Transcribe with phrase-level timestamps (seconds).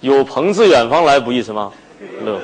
[0.00, 1.72] 有朋自远方来，不亦什么
[2.24, 2.40] 乐？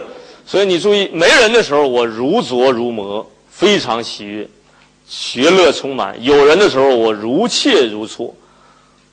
[0.46, 4.48] 所以你注意，没人的时候我如琢如磨，非常喜悦，
[5.06, 8.32] 学乐充满；有人的时候我如切如磋，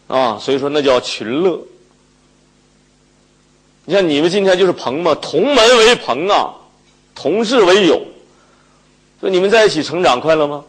[0.08, 1.60] 啊，所以说那叫群乐。
[3.86, 6.54] 你像你们今天就是朋嘛，同门为朋啊，
[7.16, 8.02] 同事为友，
[9.20, 10.64] 所以你们在一起成长快乐吗？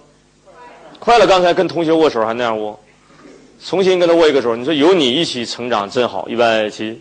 [0.99, 1.27] 快乐。
[1.27, 2.79] 刚才跟同学握手还那样握，
[3.65, 4.55] 重新跟他握一个手。
[4.55, 7.01] 你说有你一起成长真好，一百七。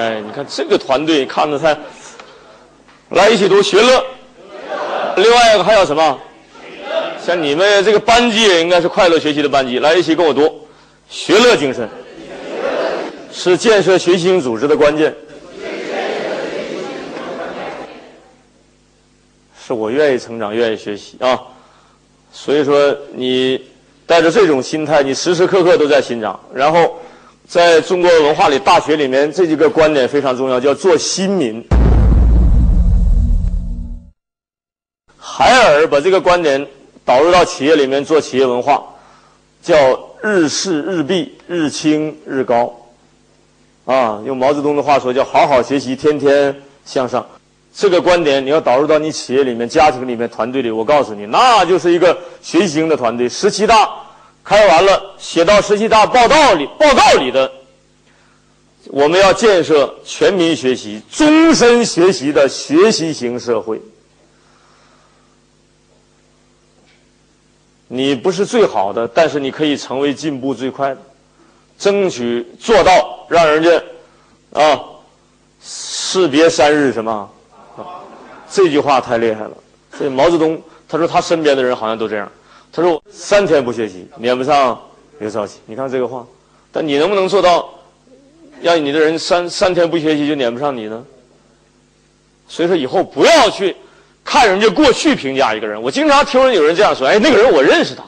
[0.00, 1.76] 哎，你看这个团队看着太，
[3.10, 4.02] 来一起读学乐。
[5.16, 6.18] 另外一个还有什么？
[7.22, 10.66] 像你们这个班级也应该是快乐学习的班级，来一起跟我读
[11.10, 11.86] 学乐精神。
[13.30, 15.14] 是建设学习型组织的关键。
[19.62, 21.38] 是我愿意成长，愿意学习啊。
[22.32, 23.62] 所以说，你
[24.06, 26.40] 带着这种心态，你时时刻刻都在欣赏。
[26.54, 26.98] 然后，
[27.50, 31.60] 在中国文化里，大学里面这几个观点非常重要，叫做新民。
[35.18, 36.64] 海尔把这个观点
[37.04, 38.80] 导入到企业里面做企业文化，
[39.60, 39.74] 叫
[40.22, 42.72] 日事日毕，日清日高。
[43.84, 46.54] 啊，用毛泽东的话说，叫好好学习，天天
[46.84, 47.26] 向上。
[47.74, 53.28] 这个观点你要导入到你企业里面、家庭里面、团队里，我告诉你，那就是一个学习型的团队。
[53.28, 53.90] 十七大
[54.50, 57.52] 开完了，写到十七大报道里，报告里的，
[58.86, 63.80] 我们要建设全民学习、终身学习的学习型社会。
[67.86, 71.00] 你不是最好的，但是你可以成为进步最快的。
[71.78, 73.70] 争取做到让人家
[74.52, 74.80] 啊，
[75.62, 77.30] 士别三日什么？
[78.50, 79.52] 这句话太厉害了。
[79.96, 82.28] 所以毛泽东他说他身边的人好像都这样。
[82.72, 84.80] 他说三天不学习撵不上
[85.18, 85.58] 刘少奇。
[85.66, 86.26] 你看这个话，
[86.70, 87.68] 但你能不能做到
[88.62, 91.04] 让你的人三三天不学习就撵不上你呢？
[92.48, 93.76] 所以说以后不要去
[94.24, 95.80] 看人家过去评价一个人。
[95.80, 98.04] 我经常听人有人这样说：“哎，那个人我认识他。”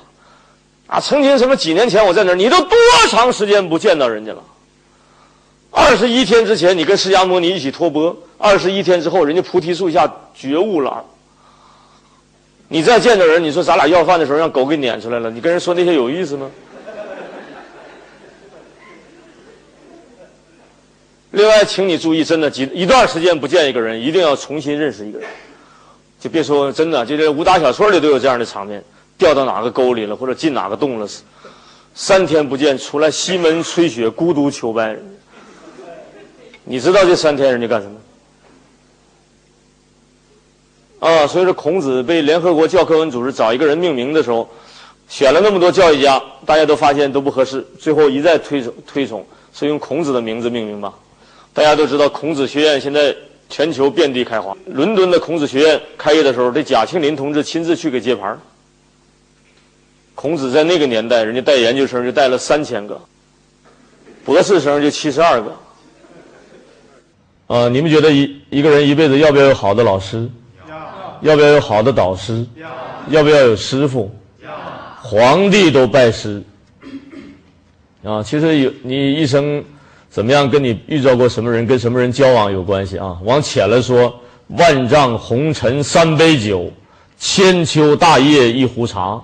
[0.86, 2.76] 啊，曾经什么几年前我在那儿，你都多
[3.08, 4.42] 长时间不见到人家了？
[5.70, 11.02] 二十一天之前你跟释迦牟尼一起托钵，二十一天之后人家菩提树下觉悟了。
[12.72, 16.50] 你再见到人，你说咱俩要饭的时候让狗给撵出来了，你跟人说那些有意思吗？
[21.32, 25.28] 另外，请你注意，真的几一段时间不见一个人，一定要重新认识一个人，
[26.18, 28.82] 就别说真的，就这武打小说里都有这样的场面。
[29.18, 31.06] 掉到哪个沟里了，或者进哪个洞了？
[31.94, 34.96] 三天不见，出来西门吹雪，孤独求败。
[36.64, 37.96] 你知道这三天人家干什么？
[41.02, 44.48] 啊，所以说孔子被联合国教科文组织找一个人命名的时候，
[45.08, 50.94] 选了那么多教育家，大家都发现都不合适，最后一再推崇推崇，是用孔子的名字命名吧。
[51.52, 53.12] 大家都知道，孔子学院现在
[53.50, 54.56] 全球遍地开花。
[54.66, 58.40] 伦敦的孔子学院开业的时候，这贾庆林同志亲自去给接盘。
[60.14, 63.00] 孔子在那个年代，人家带研究生就带了三千个，
[64.24, 65.56] 博士生就七十二个。
[67.48, 70.30] 啊，你们觉得一一个人一辈子要不要有好的老师？
[71.22, 71.34] 要。
[71.34, 72.44] 不要有好的导师？
[72.56, 72.68] 要。
[73.08, 74.10] 要不要有师傅？
[74.42, 74.50] 要。
[75.00, 76.42] 皇帝都拜师。
[78.04, 79.62] 啊，其实有你一生
[80.10, 83.16] 怎么样，跟你遇到过什么人，跟什么人交往有关系啊。
[83.24, 84.12] 往浅了说，
[84.48, 86.70] 万丈红尘三杯酒，
[87.18, 89.20] 千秋大业一壶茶。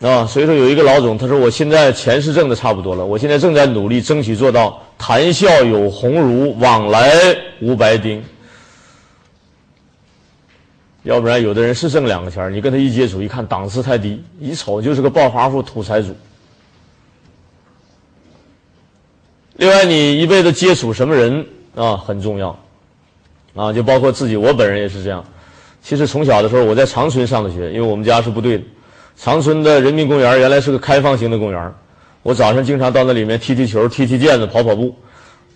[0.00, 7.10] 啊，所以说有一个老总，他说我现在钱是挣的差不多了，我现在正在努力争取做到谈笑有鸿儒，往来
[7.60, 8.22] 无白丁。
[11.02, 16.14] 要不然有的人是挣两个钱你跟他一接触，一看档次太低，一瞅就是个暴发户、土财主。
[19.56, 22.58] 另外，你一辈子接触什么人啊，很重要，
[23.54, 25.24] 啊，就包括自己，我本人也是这样。
[25.82, 28.64] 其实从小的时候，我在长春上的学，因为我们家是部队的。
[29.16, 31.72] 长春的人民公园原来是个开放型的公园，
[32.22, 34.94] 我早上经常到那里面踢踢球、踢踢毽子、跑跑步。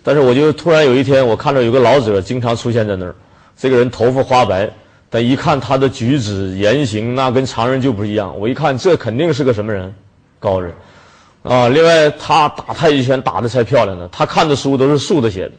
[0.03, 3.15] 但是我就突然有一天，我看到有个老者经常出现在那儿。
[3.57, 4.69] 这个人头发花白，
[5.15, 8.37] 但一看他的举止言行，那跟常人就不一样。
[8.37, 9.95] 我一看，这肯定是个什么人，
[10.41, 10.73] 高人
[11.41, 11.69] 啊！
[11.69, 14.09] 另外，他打太极拳打的才漂亮呢。
[14.11, 15.53] 他看的书都是竖着写的。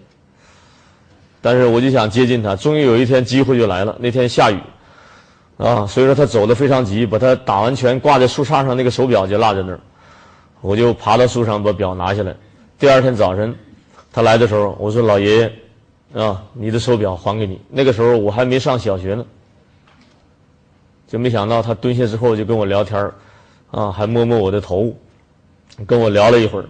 [1.40, 3.96] 但是我就想接近他，终于有一天机会就来了。
[3.98, 4.58] 那天下雨。
[5.56, 9.80] 啊，所以说他走的非常急，把他打完拳挂在树杈上那个手表就落在那儿，
[10.60, 12.36] 我就爬到树上把表拿下来。
[12.78, 13.56] 第二天早晨，
[14.12, 15.52] 他来的时候，我说：“老爷爷，
[16.22, 19.24] 啊，你的手表还给你。”那个时候我还没上小学呢，
[21.06, 23.14] 就没想到他蹲下之后就跟我聊天儿
[23.70, 24.92] 啊，还摸摸我的头，
[25.86, 26.64] 跟我聊了一会儿。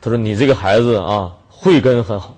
[0.00, 2.36] 他说你这个孩子啊，慧根很好，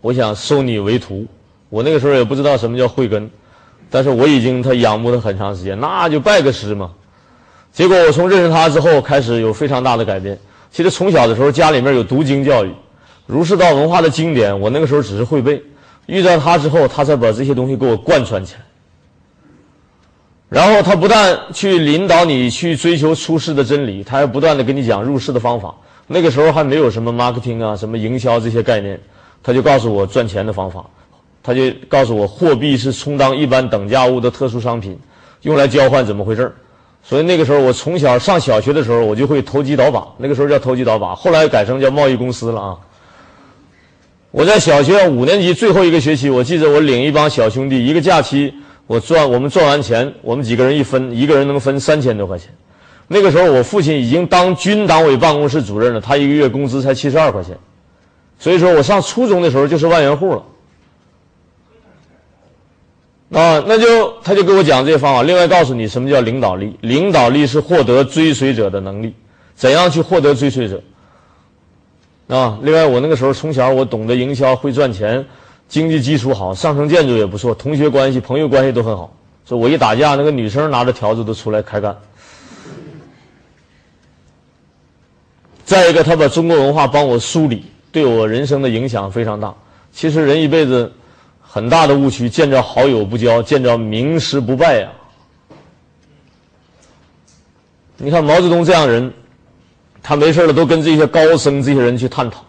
[0.00, 1.26] 我想收你为徒。
[1.68, 3.30] 我那个时候也不知道什么叫慧根，
[3.90, 6.90] 但是我已经他仰慕了很长时间，那就拜个师嘛。
[7.72, 10.38] 结果我从认识他之后开始有非常大的改变。
[10.70, 12.72] 其实从小的时候家里面有读经教育，
[13.26, 15.62] 儒释道文化的经典，我那个时候只是会背。
[16.06, 18.60] 遇到他之后，他才把这些东西给我贯穿起来。
[20.48, 25.74] 然后他不但去引导你去追求出世的真理，他还不断的跟你讲入世的方法。
[26.06, 28.98] 那个时候还没有什么 marketing 啊，什么营销这些概念，
[29.42, 30.86] 他就告诉我赚钱的方法，
[31.42, 34.98] 他就告诉我货币是充当一般等价物的特殊商品，
[35.42, 36.50] 用来交换怎么回事
[37.02, 42.76] 所以那个时候我从小上小学的时候，我就会投机倒把，那个时候叫投机倒把，后来改成叫贸易公司了啊。
[44.30, 48.54] 我在小学五年级最后一个学期，我记得我领一帮小兄弟，一个假期。
[48.88, 52.48] 我赚，我们赚完钱，我们几个人一分，一个人能分三千多块钱。
[53.06, 57.56] 那个时候，我父亲已经当军党委办公室主任了，他一个月工资才七十二块钱。
[58.38, 60.42] 所以说我上初中的时候就是万元户了。
[63.38, 65.22] 啊，那就他就给我讲这些方法。
[65.22, 66.74] 另外告诉你什么叫领导力？
[66.80, 69.14] 领导力是获得追随者的能力。
[69.54, 70.82] 怎样去获得追随者？
[72.28, 75.22] 啊，另外我那个时候从小我懂得营销，会赚钱。
[75.68, 79.14] 经济基础好，上层建筑也不错，同学关系、朋友关系都很好。
[79.46, 81.96] 说我一打架，那个女生拿着条子都出来开干。
[85.64, 89.54] 再一个，他把中国文化帮我梳理，对我人生的影响非常大。
[89.92, 90.90] 其实人一辈子
[91.40, 94.88] 很大的误区，见着好友不交，见着名师不拜呀。
[97.98, 99.12] 你看毛泽东这样人，
[100.02, 102.42] 他没事了都跟这些高僧、这些人去探讨。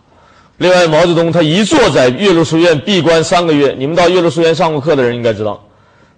[0.60, 5.66] 另外，毛泽东他一坐在岳麓书院闭关三个月，你们到岳麓书院上过课的人应该知道，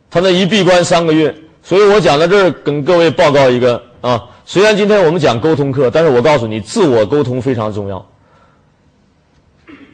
[0.09, 1.33] 他那一闭关三个月。
[1.63, 8.03] 所以我讲到这儿，跟各位报告一个啊，虽然今天我们讲沟通课，但是我告诉你，自我沟通非常重要。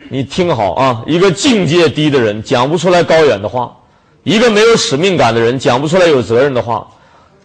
[0.08, 3.76] 你听好啊，一个境界低的人讲不出来高远的话，
[4.24, 6.88] 一个没有使命感的人讲不出来有责任的话，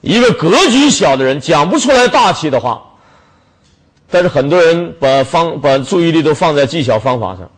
[0.02, 2.80] 一个格局小的人讲不出来大气的话。
[4.12, 7.50] 但是很多人把方把注意力都放在技巧方法上，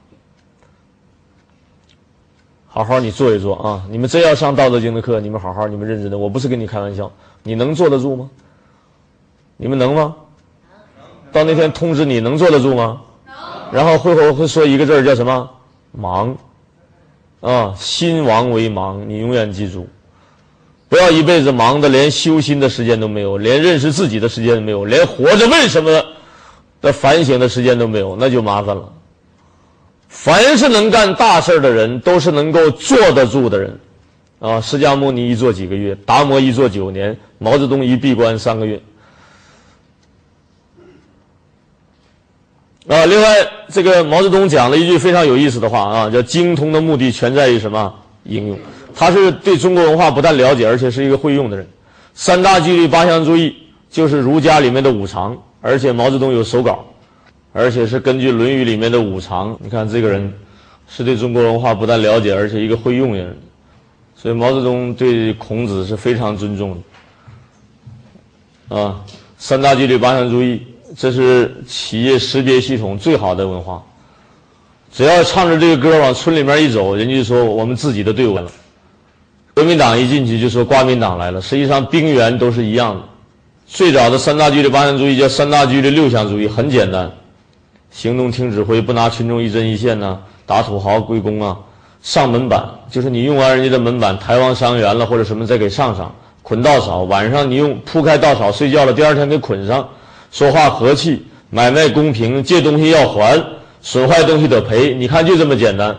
[2.68, 3.82] 好好你做一做啊！
[3.90, 7.10] 你们真要上《道德经》的课，你们好好，你们认真的，我不是跟你开玩笑，
[7.42, 8.30] 你能坐得住吗？
[9.56, 10.14] 你们能吗？
[11.32, 13.00] 到那天通知你能坐得住吗？
[13.72, 15.50] 然后会后会说一个字叫什么？
[15.90, 16.36] 忙
[17.40, 17.74] 啊！
[17.76, 19.88] 心亡为盲，你永远记住，
[20.88, 25.90] 不要一辈子忙的连修心的时间都没有，连认识自己的时间都没有，连活着为什么？
[26.84, 28.92] 的反省的时间都没有，那就麻烦了。
[30.08, 33.80] 凡是能干大事的人，都是能够坐得住的人，
[34.38, 38.80] 啊，释迦牟尼一坐几个月，达摩一坐九年，毛泽东一闭关三个月。
[42.86, 43.34] 啊，另外，
[43.70, 47.92] 这个毛泽东讲了一句非常有意思的话啊，叫“精通的目的全在于什么
[48.24, 48.58] 应用”。
[48.94, 51.66] 他是对中国文化不但了解，而且是一个会用的人。
[52.12, 53.56] 三大纪律八项注意，
[53.90, 55.36] 就是儒家里面的五常。
[55.66, 56.84] 而且毛泽东有手稿，
[57.54, 59.56] 而且是根据《论语》里面的五常。
[59.62, 60.30] 你看这个人，
[60.86, 63.34] 是对中国文化不但了解，而且一个会用人。
[64.14, 66.76] 所以毛泽东对孔子是非常尊重
[68.68, 68.76] 的。
[68.76, 69.00] 啊，
[69.38, 70.60] 三大纪律八项注意，
[70.98, 73.82] 这是企业识别系统最好的文化。
[74.92, 78.52] 只要唱着这个歌往村里面一走，人家就说我们自己的队伍来了。
[79.54, 83.02] 国民党一进去就说国民党来了，实际上兵源都是一样的。
[83.74, 87.10] 最早的三大纪律八项注意叫三大纪律六项注意，很简单：
[87.90, 90.16] 行动听指挥，不拿群众一针一线呐，
[90.46, 91.58] 打土豪归公啊，
[92.00, 96.14] 上门板就是你用完人家的门板，抬完伤员了或者什么再给上上，
[96.44, 99.88] 捆稻草，晚上你用铺开稻草睡觉了，第二天给捆上，
[100.30, 103.44] 说话和气，买卖公平，借东西要还，
[103.82, 105.96] 损坏东西得赔，你看就这么简单。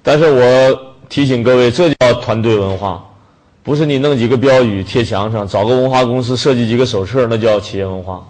[0.00, 3.04] 但是我提醒各位，这叫团队文化。
[3.62, 8.26] 不是你弄几个标语贴墙上，找个文化公司设计几个手册，那叫企业文化。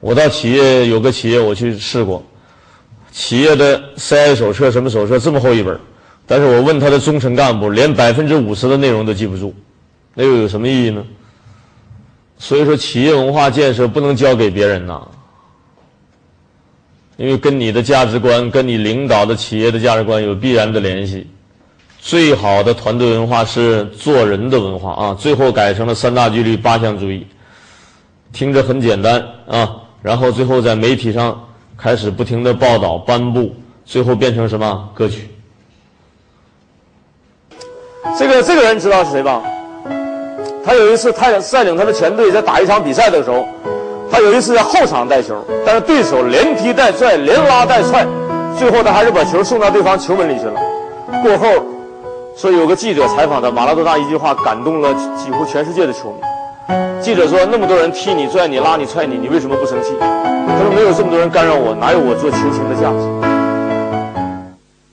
[0.00, 2.22] 我到企业有个企业我去试过，
[3.10, 5.80] 企业的 CI 手册什么手册这么厚一本，
[6.26, 9.54] 但是我问他的中层干部，连百分之五十的内容都记不住，
[10.14, 11.02] 那又有什么意义呢？
[12.36, 15.00] 所以说，企业文化建设不能交给别人呐，
[17.16, 21.26] 因为跟你的价值观、跟你领导的企业的价值观有必然的联系。
[22.04, 25.16] 最好的团队文化是做人的文化啊！
[25.18, 27.26] 最后改成了三大纪律八项注意，
[28.30, 29.76] 听着很简单啊。
[30.02, 33.54] 然后最后在媒体上开始不停的报道颁布，
[33.86, 35.30] 最后变成什么歌曲？
[38.18, 39.42] 这个这个人知道是谁吧？
[40.62, 43.48] 他有一次，他率领他的全队在打一场比赛的时候，
[44.12, 48.06] 他有一次在后场带球，但是对手连踢带拽，连拉带踹，
[48.58, 50.60] 最后他还是把球送到对方球门里去了。
[51.22, 51.48] 过后，
[52.36, 56.18] 说有个记者采访他，马拉多纳一句话感动了几乎全世界的球迷。
[57.00, 62.98] 记者说：“那么多人踢你、拽你、拉你、踹你，你为什么不生气？”他说：“没有这么多人干扰我，哪有我做球星的价值？”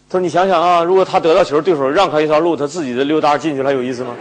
[0.07, 4.11] 他说：“你想想啊，如果他得到球，对手让开一条路，他自己的溜达进去了，有意思吗？”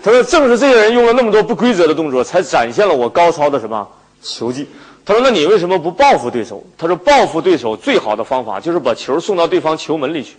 [0.00, 3.86] 他说：“正是这些人用了那么多不规则的动作，才展现了我高超的什么
[4.22, 4.68] 球技。”
[5.04, 10.36] 他说：“那你为什么不报复对手？”他说：“报复对手最好的方法就是把球送到对方球门里去。”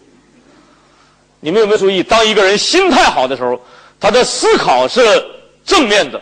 [1.39, 3.60] 你们有没有注意，当一个人心态好的时候，
[4.00, 5.01] 他的思考是
[5.65, 6.22] 正面的，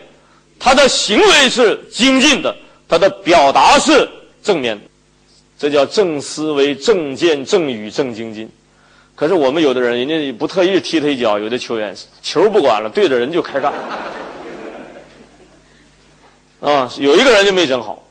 [0.58, 2.54] 他的行为是精进的，
[2.88, 4.08] 他的表达是
[4.42, 4.84] 正面的，
[5.58, 8.50] 这叫正思维、正见、正语、正精进。
[9.14, 13.72] 可是我们有的人，人家不特意踢他一脚，有的球员球不管了，对着人就开干。
[16.60, 18.02] 啊，有一个人就没整好。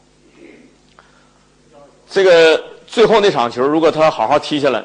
[2.09, 4.83] 这个最后那场球，如果他好好踢下来，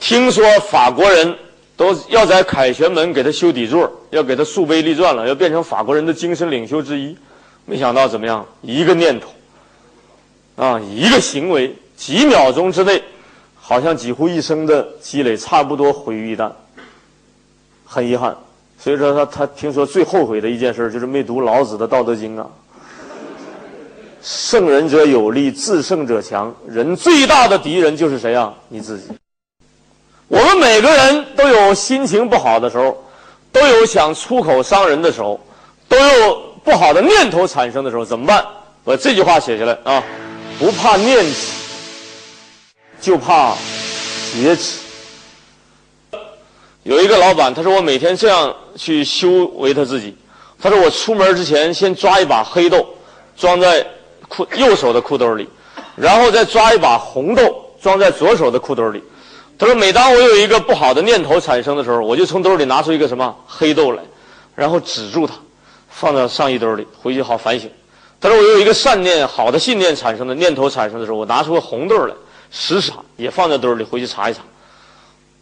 [0.00, 1.36] 听说法国人
[1.76, 7.16] 都要在凯旋门给他修底座，要给他树碑立传了，要变成法国人的精神领袖之一。
[7.64, 8.46] 没想到怎么样？
[8.62, 9.28] 一个念头，
[10.56, 13.02] 啊，一个行为，几秒钟之内。
[13.60, 16.50] 好像几乎一生的积累差不多毁于一旦，
[17.84, 18.34] 很遗憾。
[18.78, 22.46] 所以说他他听说最后悔的一件事就是没读老子的《道德经》啊。
[24.22, 26.54] 胜人者有力，自胜者强。
[26.66, 28.54] 人最大的敌人就是谁啊？
[28.70, 29.08] 你自己。
[30.28, 33.02] 我们每个人都有心情不好的时候，
[33.50, 35.40] 都有想出口伤人的时候，
[35.88, 38.44] 都有不好的念头产生的时候，怎么办？
[38.84, 40.02] 把这句话写下来啊！
[40.58, 41.52] 不怕念起。
[43.00, 43.54] 就怕
[44.32, 44.80] 劫持。
[46.82, 50.16] 有一个老板，他说我每天这样去修为他自己。
[50.60, 52.84] 他说我出门之前先抓一把黑豆，
[53.36, 53.86] 装在
[54.28, 55.48] 裤右手的裤兜里，
[55.96, 57.42] 然后再抓一把红豆
[57.80, 59.02] 装在左手的裤兜里。
[59.58, 64.02] 他说每当我有一个不好的念头产生的时候，我就从兜里拿出一个什么黑豆来，
[64.54, 65.34] 然后止住它，
[65.88, 67.68] 放到上衣兜里，回去好反省。
[68.20, 72.14] 他说我有一个善念、好的信念产生的念头产生的时候，我拿出个红豆来。
[72.50, 74.40] 十傻也放在兜里，回去查一查。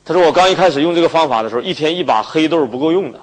[0.05, 3.21] 他说：“我刚一开始用这个方法的时候，一天一把黑豆不够用的。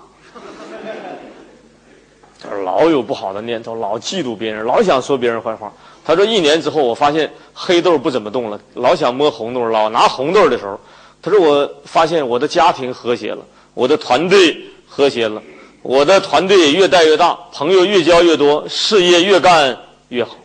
[2.41, 5.73] 他说老有不好的念头，老嫉妒别人，老想说别人坏话。
[6.05, 10.79] 他说一年之后，我发现黑豆不怎么动了，老想摸红豆，老拿红豆的时候，
[11.21, 13.39] 他说我发现我的家庭和谐了，
[13.73, 14.57] 我的团队
[14.87, 15.41] 和谐了，
[15.81, 19.77] 我的团队越带越大，朋友越交越多，事业越干
[20.09, 20.35] 越好。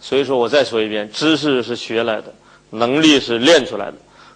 [0.00, 2.34] 所以说我再说一遍，知识是学来的。”
[2.70, 3.94] 能力是练出来的，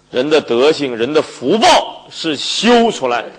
[0.09, 3.31] 人的德性、人的福报是修出来的。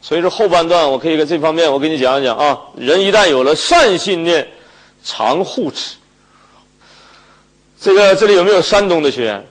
[0.00, 2.58] 所以说后半段，我可以在这方面我给你讲一讲啊。
[2.76, 4.48] 人一旦有了善信念，
[5.04, 5.96] 常护持。
[7.80, 9.46] 这个这里有没有山东的学员？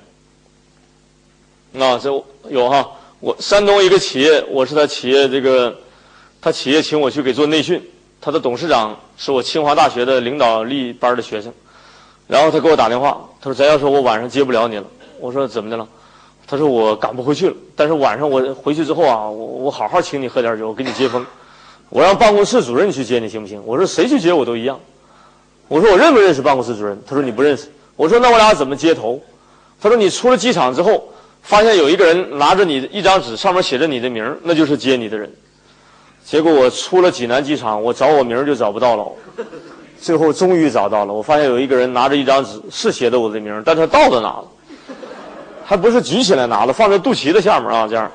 [1.80, 2.10] 啊，这
[2.50, 2.90] 有哈。
[3.20, 5.76] 我山东一个企业，我是他企业这个，
[6.40, 7.82] 他企业请我去给做内训，
[8.22, 11.52] 他的董事长是我清华大学的领导力班的学生。
[12.28, 14.86] 然后他给我打电话，他说：“翟教授，我晚上接不了你了。”
[15.20, 15.88] 我说：“怎么的了？”
[16.50, 17.56] 他说：“我赶不回去了。
[17.76, 21.26] 但是晚上我回去之后啊，我我好好请你喝点酒，我给你接风。
[21.90, 24.80] 我让办公室主任去接你，行不行？”我说：“谁去接我都一样。”
[25.68, 29.22] 我说：“我认不认识办公室主任？”他说：“你不认识。”我说：“那我俩怎么接头？”
[29.82, 31.04] 他说：“你出了机场之后，
[31.42, 35.30] 发现有一个人拿着你的一张纸，上面写着你的名那就是接你的人。
[36.24, 39.06] 结果我出了济南机场，我找我名就找不到了。”
[40.00, 44.46] 最后终于找到了，我发现有一个人拿着一张纸，是写的我的名，但他倒着拿了，
[45.70, 48.10] 还不是举起来拿的，放在肚脐的下面啊，这样。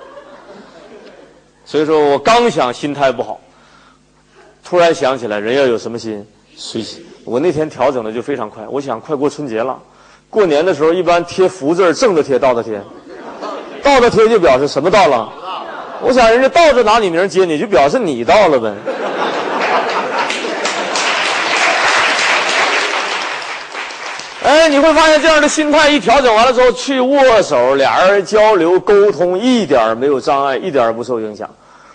[1.67, 3.39] 所以说我刚想心态不好，
[4.65, 7.05] 突然想起来人要有什么心，随心。
[7.27, 9.79] 我那天调整的就非常快，我想快过春节了，
[10.31, 12.81] 过年的时候一般贴福字正着贴，倒着贴，
[13.83, 15.31] 倒着贴就表示什么到了？
[16.01, 18.73] 我想人家倒着拿你名接你，就表示你到了呗。
[24.63, 31.51] 哎，你会发现这样的心态一调整完了之后，去握手，俩人交流沟通一点没有障碍，一点不受影响，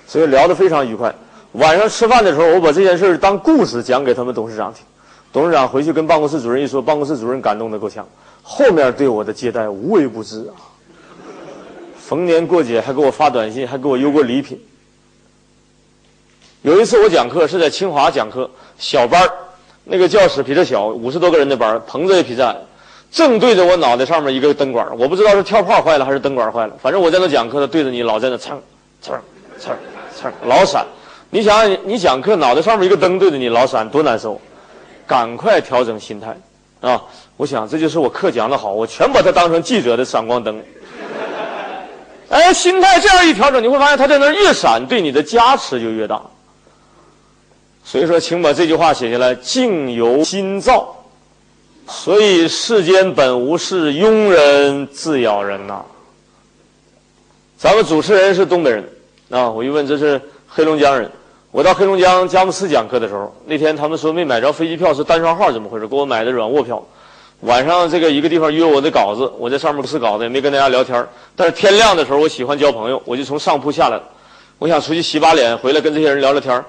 [0.05, 1.15] 所以聊得非常愉快。
[1.53, 4.83] 晚上吃饭的时候，我把这件事当故事讲给他们董事长听。
[5.31, 8.05] 董事长回去跟办公室主任一说，办公室主任感动的够呛，
[8.43, 10.59] 后面对我的接待无微不至啊。
[11.97, 14.61] 逢年过节还给我发短信，还给我邮过礼品。
[16.63, 19.31] 有一次我讲课是在清华讲课，小班儿。
[19.89, 22.55] 那个教室比这小，五十多个人的班，棚子也比这矮，
[23.11, 28.61] 正对着我脑袋上面一个灯管，我不知道是跳炮坏了还是灯管坏了，反正我在那讲课，他对着你老在那蹭
[29.01, 29.17] 蹭
[29.57, 29.73] 蹭
[30.15, 30.85] 蹭，老闪。
[31.29, 34.39] 你想想，你讲课脑袋上面一个灯对着你，老闪多难受，
[35.05, 36.37] 赶快调整心态
[36.81, 37.03] 啊！
[37.35, 40.61] 我想这就是我课讲的好，我全把它当成记者的闪光灯。
[42.29, 46.21] 哎，心态这样一调整，你会发现它在那越闪，对你的加持就越大。
[47.89, 50.93] 所以说，请把这句话写下来：境由心造。
[51.87, 55.85] 所以世间本无事，庸人自扰人呐。
[57.57, 58.83] 咱们主持人是东北人
[59.29, 61.09] 啊，我一问这是黑龙江人。
[61.49, 65.87] 我到黑龙江佳木斯讲课的时候，那天他们说没买着飞机票，是单双号，怎么回事？
[65.87, 66.85] 给我买的软卧票。
[67.39, 74.03] 晚上这个一个地方约我的稿子，我在上面不是稿子，也没跟大家聊天但是天亮的时候，我喜欢交朋友，我就从上铺下来了。
[74.59, 76.61] 我想出去洗把脸，回来跟这些人聊聊天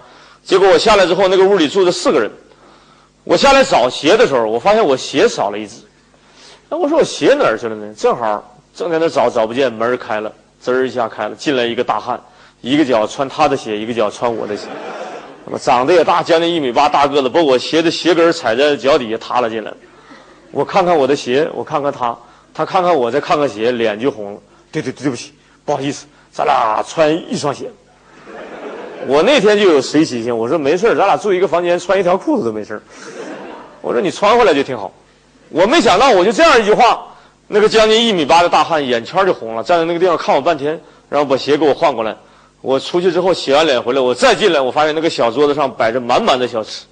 [0.49, 2.31] 结果我下来之后，那个屋里住着四个人。
[3.23, 5.83] 我下来找鞋的时候，我发现我鞋少了一只。
[6.71, 7.93] 那我说我鞋哪儿去了呢？
[7.95, 12.19] 正好正在那找，找不见，门开了，滋儿一下开了，进来一个大汉，
[12.63, 14.69] 一个脚穿他的鞋，一个脚穿我的鞋。
[15.45, 19.71] 那么长得也大，将近一米八，大个子，把我鞋的鞋跟踩在脚底下塌了进来。
[20.51, 22.17] 我看看我的鞋，我看看他，
[22.55, 24.41] 他看看我，再看看鞋，脸就红了。
[24.73, 25.35] 对对，对不起，
[25.67, 27.71] 不好意思，咱俩穿一双鞋。
[29.09, 32.79] 我那天就有随喜心，我说没事咱俩住一个房间，穿一条裤子都没事
[33.81, 34.93] 我说你穿回来就挺好。
[35.49, 37.07] 我没想到，我就这样一句话，
[37.47, 42.15] 那个将近一米八的大汉眼圈就红了，站在那个地方看我半天，然后把鞋给我换过来。
[42.61, 46.85] 我出去之后洗完脸回来，我再进来，我发现那个小桌子上摆着满满的小吃。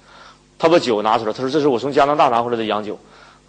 [0.57, 2.97] 他把酒拿出来，他说这是我从加拿大拿回来的洋酒。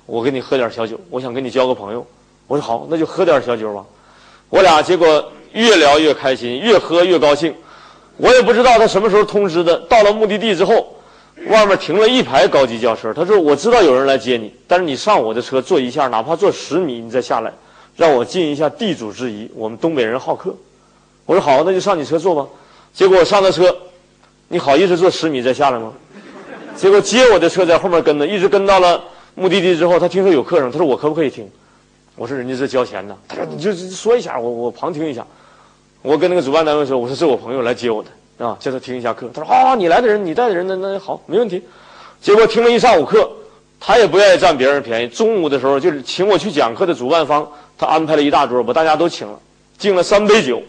[0.05, 2.07] 我给你喝点小酒，我想跟你交个朋友。
[2.47, 3.83] 我说好，那就喝点小酒吧。
[4.51, 7.55] 我俩结果越聊越开心，越喝越高兴。
[8.19, 9.79] 我也不知道他什么时候通知的。
[9.89, 10.95] 到了目的地之后，
[11.47, 13.15] 外面停了一排高级轿车。
[13.15, 17.53] 他说：“我知道有人来接你，但是你上我的车坐一下，哪怕坐十米，你再下来，
[17.97, 19.51] 让我尽一下地主之谊。
[19.55, 20.55] 我们东北人好客。”
[21.25, 22.47] 我说：“好，那就上你车坐吧。”
[22.93, 23.75] 结果我上了车，
[24.49, 25.93] 你好意思坐十米再下来吗？
[26.75, 29.03] 结果接我的车在后面跟着，一直跟到了。
[29.35, 31.49] 目的地之后，他听说有客人，他说我可不可以听？
[32.17, 33.17] 我说人家是交钱的。
[33.29, 35.25] 他说你就说一下，我我旁听一下。
[36.03, 39.29] 我跟那个主办单位说，我说是我朋友来接我的啊，叫他听一下课。
[39.35, 41.63] 他说啊，你来的人，你带的人，那那好，没问题。
[42.21, 43.31] 结果听了一上午课，
[43.81, 45.09] 他也不愿意占别人便宜。
[45.09, 49.39] 中午的时候，就是请我去讲课的主办方，他安排了一大桌，把大家都请了，
[49.77, 50.63] 敬了三杯酒，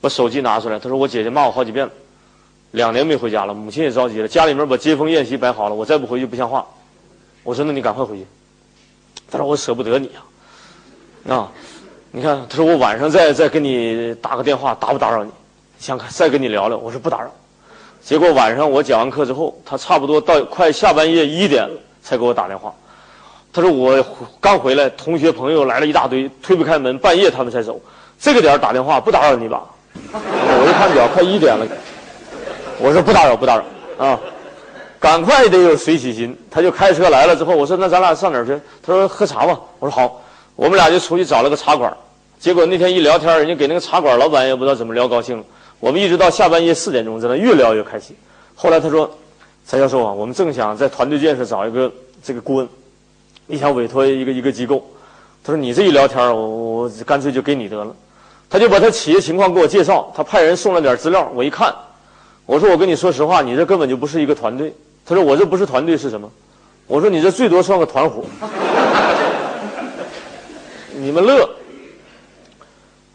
[0.00, 1.92] 把手机拿出来，他说我姐姐骂我好几遍了，
[2.72, 6.66] 两年没回家了，母亲也着急了，家里面把接风宴席摆好了，我再不回去不像话。
[7.42, 8.26] 我说：“那你赶快回去。”
[9.30, 10.10] 他说：“我舍不得你
[11.28, 11.52] 啊，啊，
[12.16, 15.30] 你看，他说我晚上再再给你打个电话，打不打扰你？
[15.80, 17.28] 想再跟你聊聊。”我说：“不打扰。”
[18.00, 21.68] 结果晚上我讲完课之后，他差不多到快下半夜一点
[22.04, 22.72] 才给我打电话。
[23.52, 24.00] 他说：“我
[24.40, 27.80] 刚回来，同学朋友来了一大堆，推不开门，半夜他们才走。
[28.20, 29.64] 这个点打电话不打扰你吧？”
[30.12, 31.66] 我一看表，快一点了。
[32.78, 33.64] 我说：“不打扰，不打扰
[34.06, 34.20] 啊。”
[35.00, 38.56] 赶快得有随喜心，他就开车来了之后，我说那咱俩上哪儿去？
[38.86, 39.58] 他说喝茶吧。
[39.80, 40.22] 我说好，
[40.56, 41.94] 我们俩就出去找了个茶馆。
[42.38, 45.44] 结果那天一聊天，人家给那个茶馆老板也不知道怎么聊高兴了。
[45.80, 48.14] 我们一直到下半夜四点钟，在那越聊越开心。
[48.54, 49.10] 后来他说
[49.66, 51.90] ：“蔡教授啊，我们正想在团队建设找一个
[52.22, 52.68] 这个顾问，
[53.46, 54.84] 你想委托一个一个机构。”
[55.42, 57.94] 他说：“你这一聊天，我我干脆就给你得了。”
[58.48, 61.74] 他就把他企业情况给我介绍，他派人送了点资料，我一看，
[62.46, 64.72] 我说：“我跟你说实话，你这根本就不是一个团队。”
[65.04, 66.30] 他说：“我这不是团队是什么？”
[66.86, 68.22] 我说：“你这最多算个团伙。”
[71.04, 71.48] 你们乐。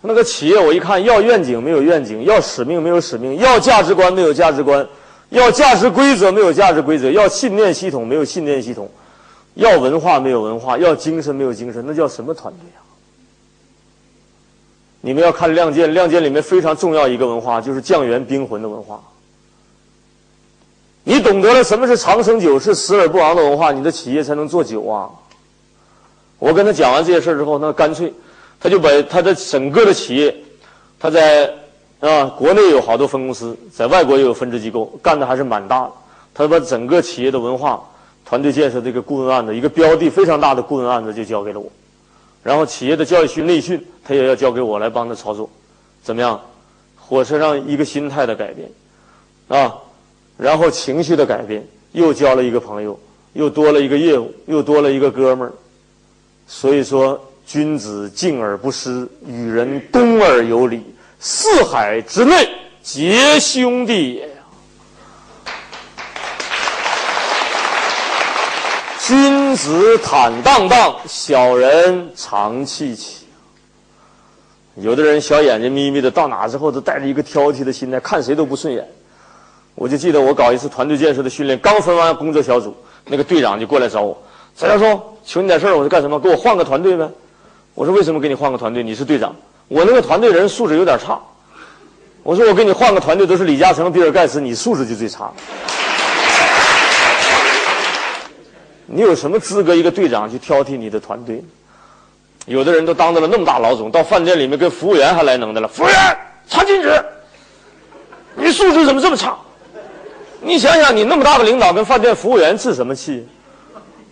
[0.01, 4.87] 那个企业我一看，要愿景没有愿景，要使命没有使命，要价值观没有价值观，
[5.29, 8.89] 要价值规则没有价值规则，要信念系统没有信念系统，
[9.55, 12.79] 要文化没有文化，要精神没有精神，那叫什么团队啊？
[15.01, 19.01] 你们要看《亮剑》，《亮剑》里面非常重要一个文化，就是酱园冰魂的文化。
[21.03, 25.09] 你懂得了什么是长生久世死而不亡的文化，你的企业才能做久啊！
[26.39, 28.11] 我跟他讲完这些事之后，那干脆，
[28.59, 30.33] 他就把他的整个的企业，
[30.97, 31.53] 他在
[31.99, 35.91] 啊国内有好多分公司，在外国也有分支机构，干的还是蛮大的。
[36.33, 37.83] 他把整个企业的文化、
[38.25, 41.69] 团队建设这个顾问案子，一个标的非常大的顾问案子就交给了我，
[42.41, 45.49] 然后企业的教育训内训，他也要交给我来帮他操作，
[46.01, 46.39] 怎么样？
[46.95, 48.69] 火车上一个心态的改变，
[49.47, 49.75] 啊。
[50.37, 52.97] 然后情绪的改变，又交了一个朋友，
[53.33, 55.51] 又多了一个业务，又多了一个哥们儿。
[56.51, 60.83] 所以说，君子敬而不失，与人恭而有礼，
[61.19, 62.49] 四海之内
[62.81, 64.29] 皆兄弟也。
[68.97, 73.27] 君子坦荡荡，小人长戚戚。
[74.75, 78.83] 有的人小眼睛眯眯的，到哪之后都带着一个挑剔的心态，看谁都不顺眼。
[79.75, 84.19] 我就记得我搞一次团队建设的训练，刚分完工作小组，那个队长就过来找我，
[84.59, 85.71] 翟教授，求你点事儿。
[85.71, 86.19] 我说干什么？
[86.19, 87.09] 给我换个团队呗。
[87.75, 88.83] 我说为什么给你换个团队？
[88.83, 89.33] 你是队长，
[89.69, 91.17] 我那个团队人素质有点差。
[92.23, 95.31] 我说我给你换个团队，都是李嘉诚、比尔盖茨，你素质就最差。
[98.85, 101.41] 你有什么资格一个队长去挑剔你的团队？
[102.45, 105.69] 有的人都当到了那么大老总，到饭店里面跟服务员还来能的了。
[105.69, 105.95] 服务员，
[106.49, 107.01] 餐巾纸。
[108.35, 109.37] 你素质怎么这么差？
[110.41, 113.25] 你想想，你那么大的领导跟饭店服务员置什么气？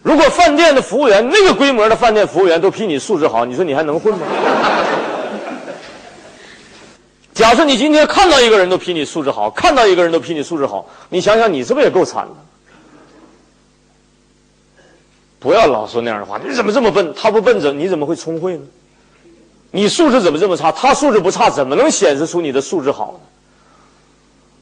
[0.07, 4.25] 如果饭店的服务员那个规模的饭店服务员都比你素质好，你说你还能混吗？
[7.33, 12.35] 假设你今天看到一个人都比你素质好，看到一个人都比你素质好，你想想，你是不是也够惨的？
[15.39, 16.39] 不要老说那样的话。
[16.41, 17.13] 你怎么这么笨？
[17.13, 18.63] 他不笨怎你怎么会聪慧呢？
[19.71, 20.71] 你素质怎么这么差？
[20.71, 23.19] 他素质不差，怎么能显示出你的素质好呢？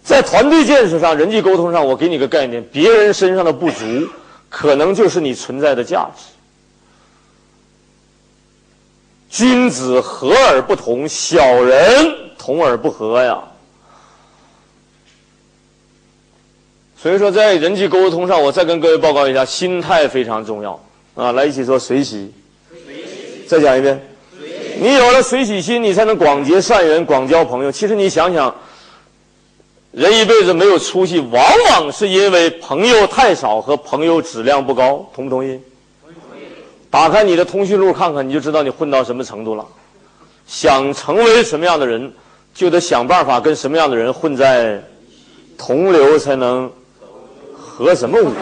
[0.04, 3.86] 在团队建设上、人际沟通上，我给你个概念：别人身上的不足，
[4.58, 6.24] 可能就是你存在的价值。
[9.30, 11.86] 君子和而不同，小人
[12.38, 13.38] 同而不和呀。
[16.98, 20.82] 所以说，在人际沟通上，我再跟各位报告一下，心态非常重要
[21.16, 21.34] 啊！
[21.34, 22.34] 来，一起说随喜。
[23.46, 24.02] 再讲一遍。
[24.80, 27.70] 你有了随喜心，你才能广结善缘、广交朋友。
[27.70, 28.56] 其实你想想。
[29.96, 35.10] 人一辈子没有出息，往往是因为朋友太少和朋友质量不高。
[35.16, 35.58] 同不同意？
[36.04, 36.44] 同意
[36.90, 39.66] 打开你的通讯录看看，你就知道你混到什么程度了。
[40.46, 42.12] 想成为什么样的人，
[42.54, 44.84] 就得想办法跟什么样的人混在
[45.58, 46.70] 同流，才能
[47.54, 48.34] 合什么舞？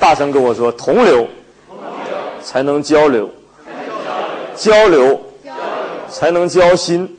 [0.00, 1.28] 大声跟我说，同流
[2.42, 3.30] 才能交流，
[4.56, 5.20] 交流
[6.10, 7.16] 才能交心，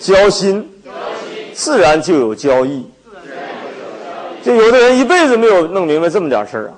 [0.00, 0.66] 交心。
[1.58, 2.86] 自然就有交易，
[4.44, 6.74] 就有的人一辈子没有弄明白这么点事儿啊！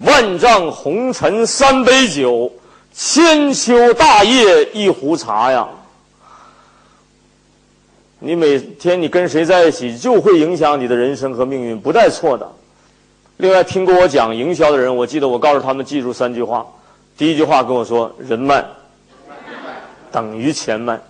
[0.00, 2.52] 万丈红尘三杯酒，
[2.92, 5.66] 千秋大业一壶茶呀！
[8.18, 12.46] 你每天你跟谁在一起，就会影响你的人生和命运，不带错的。
[13.38, 16.66] 另外，听过我讲营销的人，我记得我告诉他们记住三句话：
[17.16, 18.62] 第一句话跟我说，人脉
[20.12, 21.00] 等于钱脉。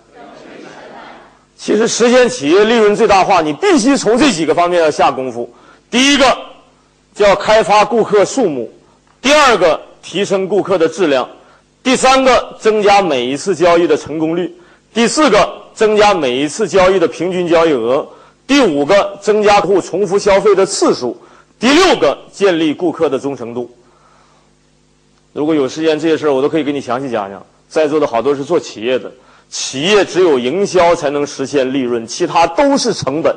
[1.61, 5.47] 其实实现企业利润最大化，你必须从这几个方面要下功夫。
[5.91, 6.35] 第一个
[7.13, 8.67] 叫开发顾客数目，
[9.21, 11.29] 第二个提升顾客的质量，
[11.83, 14.51] 第三个增加每一次交易的成功率，
[14.91, 18.07] 第四个增加每一次交易的平均交易额，
[18.47, 21.15] 第五个增加客户重复消费的次数，
[21.59, 23.69] 第六个建立顾客的忠诚度。
[25.31, 27.45] 如果有时间，这些事儿我都可以给你详细讲讲。
[27.69, 29.11] 在座的好多是做企业的。
[29.51, 33.35] 企业只有营销才能实现利润，其他都是成本。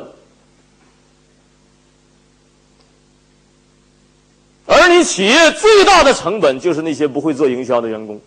[4.66, 8.20] 而你企业最大的成本就是那些不会做营销的员工，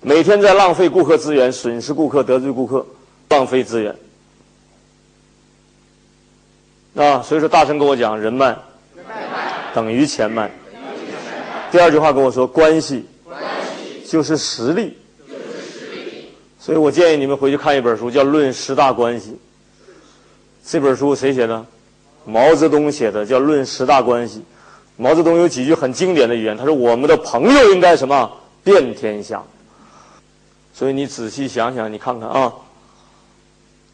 [0.00, 2.86] 每天在浪费顾客资源，损失顾客，得罪顾客，
[3.28, 3.94] 浪费资源。
[6.94, 8.56] 啊，所以说大声跟我讲，人脉
[9.74, 10.50] 等于钱脉。
[11.72, 13.04] 第二句话跟我说，关系
[14.06, 14.96] 就是实力。
[16.66, 19.30] 所以我建议你们回去看一本书，叫《论十大关系》。
[20.64, 21.64] 这本书谁写的？
[22.24, 24.40] 毛泽东写的，叫《论十大关系》。
[24.96, 28.28] 毛泽东有几句很经典的语言，他说：“我们的朋友应该什么？
[28.64, 29.40] 遍天下。”
[30.74, 32.52] 所以你仔细想想，你看看啊，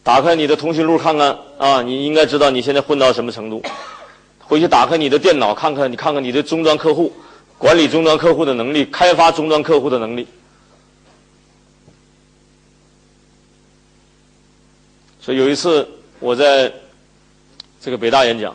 [0.02, 3.62] 打开你的通讯录看看啊，你应该知道你现在混到什么程度。
[4.38, 7.12] 回去打开你的电脑看看，你看看你的终端客户，
[7.58, 10.26] 管理终端客户的能力，开发终端客户的能力。
[15.22, 16.70] 所以有一次我在
[17.80, 18.54] 这个北大演讲，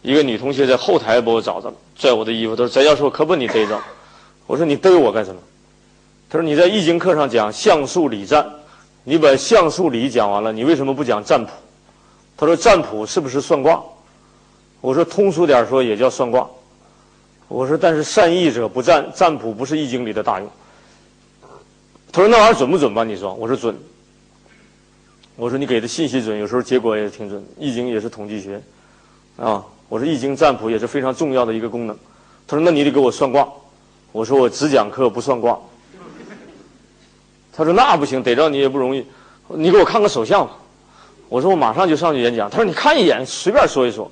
[0.00, 3.78] 一个女同学在后台把我找着了，拽我的衣服，她说：“翟教授，可把你逮着。”
[4.48, 5.40] 我说：“你逮我干什么？”
[6.30, 8.50] 她说：“你在易经课上讲象数理占，
[9.04, 11.50] 你把象数理讲完了，你为什么不讲占卜？”
[12.34, 13.82] 她说：“占卜是不是算卦？”
[14.80, 16.48] 我说：“通俗点说，也叫算卦。”
[17.48, 20.50] 我说：“但是善易者不占，占卜不是易经里的大用。”
[22.10, 23.76] 她说：“那玩意儿准不准吧？”你说，我说准。
[25.36, 27.44] 我说你给的信息准，有时候结果也挺准。
[27.58, 28.60] 易经也是统计学，
[29.36, 31.96] 啊，我说易经占卜也是非常重要的一个功能。
[32.46, 33.46] 他说那你得给我算卦。
[34.12, 35.58] 我说我只讲课不算卦。
[37.52, 39.04] 他说那不行，逮着你也不容易。
[39.48, 40.52] 你给我看个手相吧。
[41.28, 42.48] 我说我马上就上去演讲。
[42.48, 44.10] 他说你看一眼，随便说一说。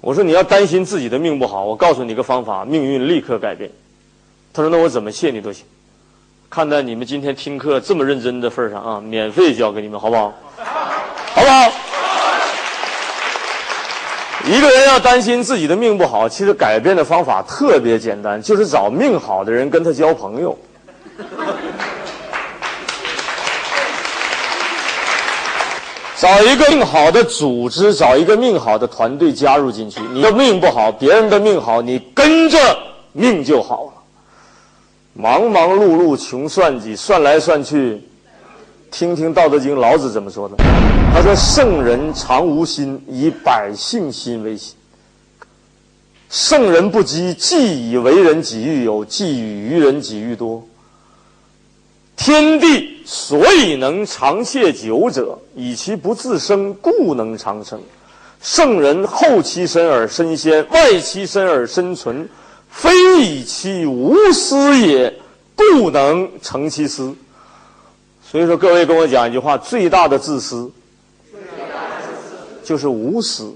[0.00, 3.70] 我说你要担心自己的命不好，我告诉你个方法，命运立刻改变。
[4.52, 5.66] 他说那我怎么谢你都行。
[6.48, 10.32] 看在你们今天听课这么认真的份上啊，免费教给你们，好不好？
[11.48, 11.72] 好不好？
[14.46, 20.58] 一个人要担心自己的命不好，其实改变的方法特别简单，就是找命好的人跟他交朋友。
[26.16, 30.00] 找一个命好的组织，找一个命好的团队加入进去。
[30.12, 32.58] 你的命不好，别人的命好，你跟着
[33.12, 33.92] 命就好了。
[35.12, 38.02] 忙忙碌碌穷算计，算来算去，
[38.96, 40.54] 听听《道德经》老子怎么说的。
[41.12, 44.76] 他说：“圣人常无心，以百姓心为心。
[46.30, 50.64] 圣人不积，既以为人己欲有，既与愚人己欲多。
[52.16, 57.80] 天地所以能长且久者，以其不自生，故能长生。
[58.40, 62.28] 圣人后其身而身先，外其身而身存。”
[62.70, 65.12] 非以其无私也，
[65.56, 67.12] 故能成其私。
[68.34, 70.68] 所以说，各位跟我讲一句话：最大的自私，
[72.64, 73.54] 就是无私。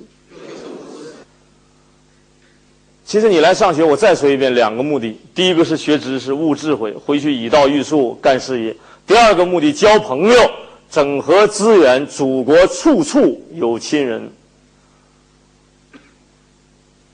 [3.04, 8.72] 其实你来上学，我再说一遍，两个目的：第一个是学知识、悟智慧，回去以道育树干事业；
[9.04, 10.50] 第二个目的，交朋友、
[10.88, 14.30] 整合资源，祖国处处有亲人。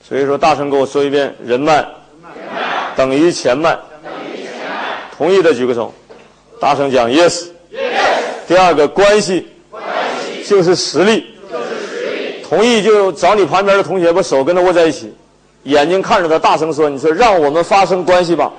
[0.07, 1.83] 所以说，大声跟我说一遍：人脉
[2.95, 3.75] 等于钱脉。
[5.17, 5.91] 同意的举个手。
[6.61, 7.54] 大声讲 yes。
[8.47, 9.47] 第二个关系
[10.47, 11.25] 就是实力。
[12.47, 15.11] 同意就找你旁边的同学，把手跟他握在一起，
[15.63, 18.51] 眼睛看着他，大声说：“你说让我们发生关系吧。”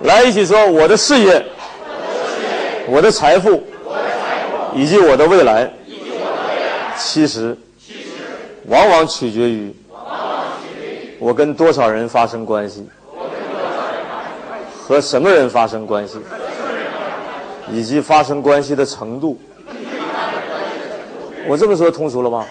[0.00, 1.46] 来，一起说我的事业，
[2.88, 3.62] 我的财富，
[4.74, 5.70] 以及我的未来。
[6.98, 7.56] 其实，
[8.66, 9.72] 往往取决于
[11.20, 12.84] 我跟多少人发生关系，
[14.92, 16.18] 和什么人发生关系，
[17.70, 19.40] 以及发生关系的程度。
[21.48, 22.46] 我这么说通俗了吧？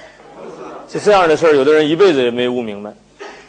[0.88, 2.92] 就这样的事儿，有的人一辈子也没悟明白，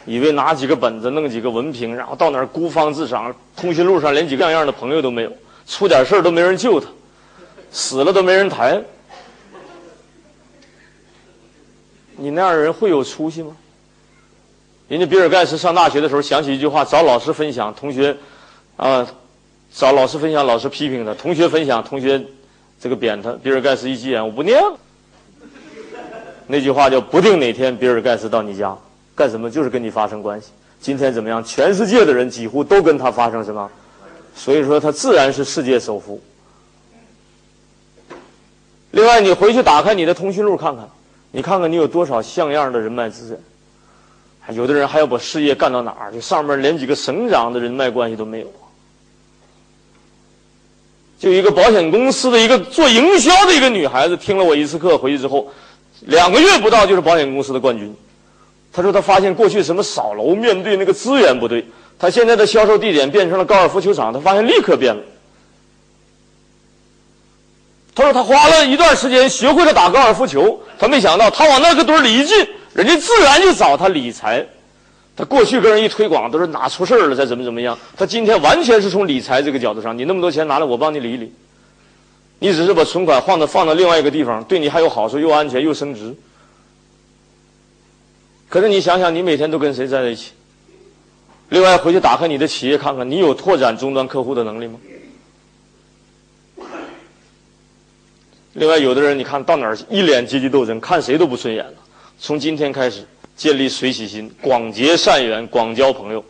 [0.05, 5.31] 以为拿几个本子、弄几个文凭，然后到哪儿孤芳自赏，通讯录上连几个样样的朋友都没有，
[5.65, 6.87] 出点事儿都没人救他，
[7.71, 8.79] 死了都没人抬。
[12.15, 13.57] 你那样的人会有出息吗？
[14.87, 18.15] 人家比尔盖茨上大学的时候想起一句话：找老师分享，同学
[18.75, 19.07] 啊，
[19.71, 22.23] 找老师分享，老师批评他；同学分享，同学
[22.79, 23.31] 这个贬他。
[23.43, 24.77] 比尔盖茨一急眼，我不念了。
[26.47, 28.75] 那句话叫“不定哪天比尔盖茨到你家
[29.15, 30.47] 干什么”，就是跟你发生关系。
[30.81, 31.43] 今天怎么样？
[31.43, 33.69] 全世界的人几乎都跟他发生什么？
[34.35, 36.21] 所以说他自然是世界首富。
[38.91, 40.89] 另外，你回去打开你的通讯录看看。
[41.31, 43.29] 你看看你有多少像样的人脉资
[44.47, 46.19] 源，有的人还要把事业干到哪儿去？
[46.19, 48.47] 上面连几个省长的人脉关系都没有。
[51.23, 55.49] 就一个保险公司的一个做营销的一个女孩子，听了我一次课回去之后，
[56.01, 57.95] 两个月不到就是保险公司的冠军。
[58.73, 61.65] 她说她发现过去什么扫楼面对那个资源不对，
[61.97, 65.01] 她现在的销售地点变成了高尔夫球场，她发现立刻变了。
[67.95, 74.45] 她说她花了一段时间学会了打高尔夫球，她没想到她往那个堆里一进，人家自然就找她理财。
[75.15, 81.31] 他过去跟人一推广都是哪出事了再怎么怎么样，他今天完全是从理财这个角度上，你那么多钱拿来我帮你理一理，
[82.39, 86.15] 你只是把存款放到放到另外一个地方，对你还有好处，又安全又升值。
[88.49, 90.31] 可是你想想，你每天都跟谁在一起？
[91.49, 94.79] 另外回去打开你的企业看看，你有拓展终端客户的能力吗？
[98.53, 101.73] 另外，有的人你看到哪儿一脸阶级斗争，看谁都不顺眼了。
[102.19, 103.03] 从今天开始，
[103.35, 106.23] 建立随喜心，广结善缘，广交朋友。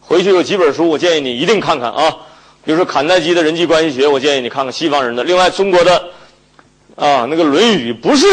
[0.00, 2.16] 回去有几本书，我建议你一定看看啊。
[2.64, 5.22] 比如说坎耐基的人际关系学，我建议你看看西方人的。
[5.24, 5.96] 另外，中国的
[6.96, 8.26] 啊那个《论语》，不是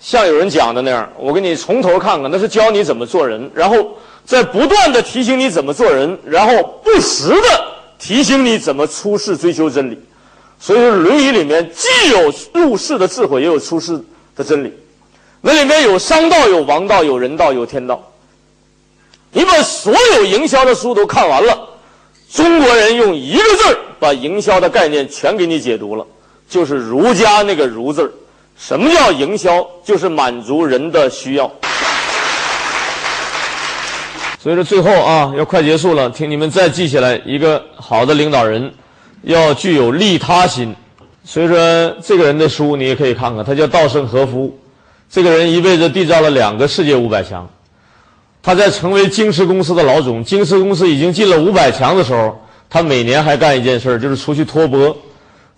[0.00, 7.64] 像有人讲的那样，我给你从头看看，那是教你怎么做人，然后在不断的提醒你怎么做人，然后不时的
[7.98, 9.98] 提醒你怎么出世追求真理。
[10.58, 14.00] 所以说，《论语》里面既有入世的智慧，也有出世
[14.34, 14.72] 的真理。
[15.40, 18.02] 那里面有商道，有王道，有人道，有天道。
[19.30, 21.68] 你把所有营销的书都看完了，
[22.32, 26.06] 中国人用一个字把营销的概念全给你解读了，
[26.48, 28.12] 就是儒家那个“儒”字。
[28.56, 29.64] 什么叫营销？
[29.84, 31.50] 就是满足人的需要。
[34.42, 38.72] 所以说，最后啊，要快结束了，请你们再记下来一个好的领导人。
[39.22, 40.74] 要具有利他心，
[41.24, 41.56] 所以说
[42.02, 44.56] 这个人的书你也可以看看，他叫稻盛和夫。
[45.10, 47.48] 这个人一辈子缔造了两个世界五百强。
[48.42, 52.40] 他在成为京师公司的老总，京师公司已经进了五百强的时候，
[52.70, 54.96] 他每年还干一件事，就是出去托钵。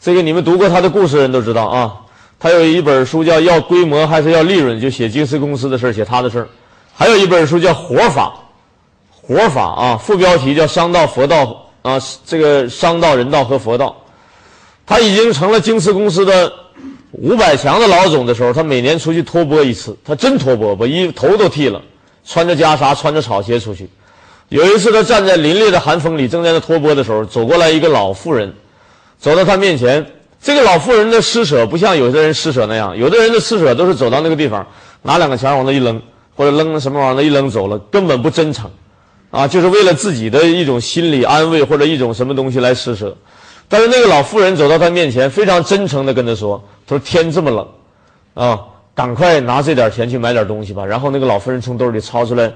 [0.00, 1.94] 这个你们读过他的故事的人都知道啊。
[2.38, 6.48] 他有一本书叫《要规模还是要利润》，就写京瓷公司的事写他的事。
[6.94, 8.32] 还有一本书叫《活法》，
[9.26, 13.94] 活法啊，副标题叫“商道、佛道”啊，这个商道、人道和佛道。
[14.86, 16.50] 他已经成了京瓷公司的
[17.12, 21.82] 五百强的老总的时候，他每年出去托钵一次，他真托钵，把衣头都剃了，
[22.24, 23.88] 穿着袈裟，穿着草鞋出去。
[24.48, 28.52] 有一次，他站在凛冽的寒风里，正在那托钵的时候，走过来一个老妇人，
[29.18, 30.06] 走到他面前。
[30.42, 34.66] 这个老妇人的施舍不像有的人施舍那样，有的人的施舍都是走到那个地方，
[35.02, 36.00] 拿两个钱往那一扔，
[36.34, 38.70] 或者扔什么往那一扔走了，根本不真诚，
[39.30, 43.14] 啊，就是为了自己的一种心理安慰或者一种什么东西来施舍。
[43.70, 47.66] 但是那个老妇人走到他面前，非常真诚地跟他说：“他说天这么冷，
[48.34, 48.60] 啊，
[48.94, 52.52] 赶快拿这点钱去买点东西吧。”然后那个老妇人从兜里掏出来。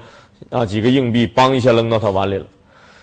[0.49, 2.45] 啊，几个硬币，梆一下扔到他碗里了。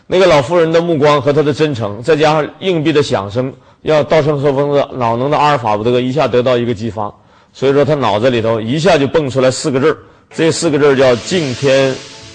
[0.06, 7.10] 那个老妇人的目光和他的真诚，再加上硬币的响声，要稻盛和夫的脑能的阿尔法不得一下得到一个激发。
[7.54, 9.96] 所以说，他脑子里头一下就蹦出来四个字儿，
[10.34, 11.94] 这四个字儿叫敬天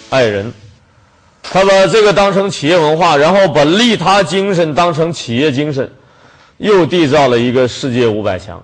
[0.09, 0.51] 爱人。
[1.51, 5.89] 他把这个当成企业文化，然后把利他精神当成企业精神，
[6.57, 8.63] 又缔造了一个世界五百强。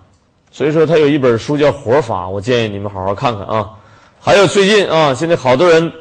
[0.52, 3.69] 所以说，他有一本书叫《活法》，我建议你们好好看看啊。
[4.19, 5.91] 还有最近啊，现在好多人。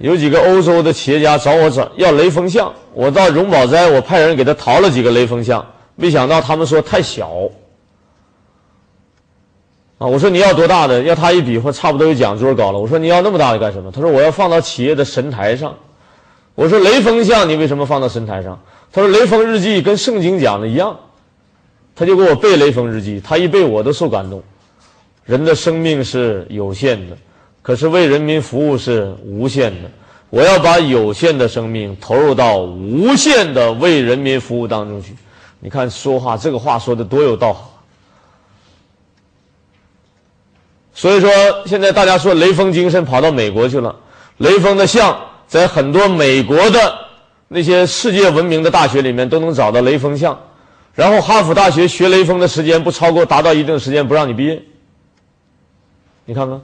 [0.00, 7.28] 有几个欧洲的企业家找我找要雷锋像，我到荣宝斋，我派人给他淘了几个雷锋像，没想到他们说太小。
[9.98, 11.02] 啊，我说你要多大的？
[11.02, 12.78] 要他一比划，差不多有讲桌高了。
[12.78, 13.90] 我说你要那么大的干什么？
[13.90, 15.74] 他说我要放到企业的神台上。
[16.58, 18.60] 我说雷锋像你为什么放到神台上？
[18.92, 20.98] 他说雷锋日记跟圣经讲的一样，
[21.94, 24.42] 他就给我背雷锋日记，他一背我都受感动。
[25.24, 27.16] 人的生命是有限的。
[27.62, 29.88] 可是为人民服务是无限的，
[30.30, 35.14] 我要把有限的生命投入到无限的为人民服务当中去。
[35.60, 37.84] 你看说话这个话说的多有道好。
[40.92, 41.30] 所以说
[41.66, 43.94] 现在大家说雷锋精神跑到美国去了，
[44.38, 45.16] 雷锋的像
[45.48, 46.98] 在很多美国的
[47.48, 50.38] 那些世界闻名的大学里面都能找到雷锋像，
[50.94, 54.62] 然后哈佛大学学雷锋的时间不超过达到一定时间不让你毕业。
[56.26, 56.60] 你看看。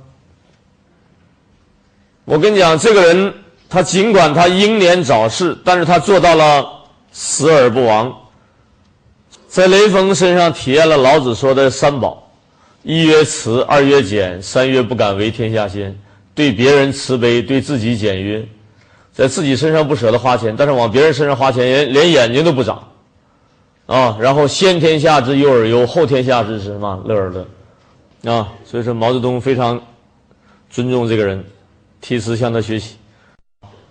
[2.26, 3.34] 我跟你讲，这个人
[3.68, 6.66] 他尽管他英年早逝，但是他做到了
[7.12, 8.14] 死而不亡。
[9.46, 12.30] 在雷锋身上体验了老子说的三宝：
[12.82, 15.98] 一曰慈，二曰俭，三曰不敢为天下先。
[16.34, 18.42] 对别人慈悲，对自己简约，
[19.14, 22.82] 在自己身上不舍得花钱，但是往别人身上花钱，连连眼睛都不长
[23.86, 24.18] 啊。
[24.20, 28.48] 然后先天下之忧而忧，后天下之什么乐而乐啊。
[28.64, 29.80] 所以说毛泽东非常
[30.68, 31.42] 尊重这个人。
[32.00, 32.96] 题词向他学习，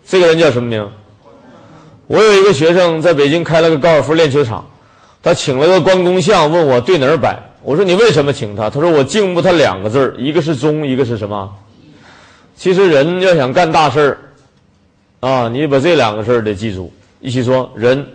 [0.05, 0.87] 这个人叫什么名？
[2.05, 4.63] 我有一个学生在北京开了个高尔夫练球场，
[5.23, 7.41] 他请了个关公像，问我对哪儿摆。
[7.63, 8.69] 我说你为什么请他？
[8.69, 11.49] 他说我敬慕他两个字儿，一个是忠，一个是什么？
[12.55, 14.17] 其实人要想干大事儿，
[15.23, 18.05] 啊，你把这两个事儿得记住，一起说人，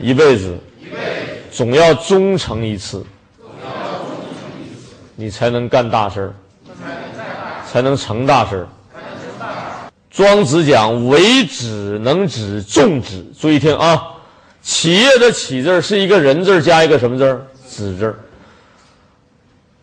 [0.00, 0.56] 一辈子，
[1.50, 3.04] 总要忠诚一次，
[5.14, 6.32] 你才能干大事儿，
[7.70, 8.66] 才能成大事儿。
[10.08, 14.02] 庄子讲：“为止能止，众止。”注意听啊，
[14.62, 18.18] 企业的“企”字是一个人字加一个什么字止字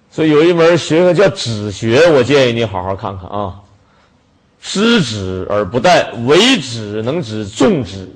[0.10, 3.62] 所以有一门学科叫止学，我建议你好好看看啊。
[4.62, 8.10] 知止而不殆，为止能止，众止。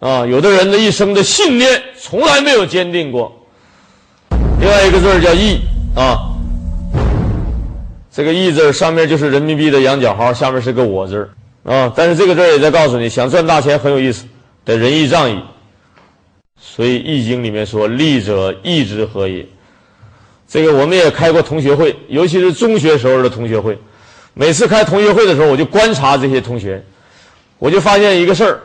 [0.00, 3.32] 啊，有的人的一生的信念从来没有坚定过。
[4.60, 5.60] 另外一个字叫义
[5.96, 6.30] 啊。
[8.16, 11.28] 这个“义”字上面就是人民币的羊角号，下面是个“我”字
[11.64, 11.92] 啊。
[11.96, 14.24] 但是这个字也在告诉你，想赚大钱很有意思，
[14.64, 15.36] 得仁义仗义。
[16.60, 19.44] 所以《易经》里面说：“利者义之和也。”
[20.48, 23.78] 这个我们也开过同学会，尤其是中学时候的同学会。
[24.34, 26.82] 每次开同学会的时候，我就观察这些同学，
[27.58, 28.60] 我就发现一个事儿：